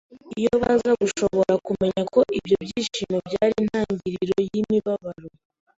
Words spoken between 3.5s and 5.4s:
intangiriro y'imibabaro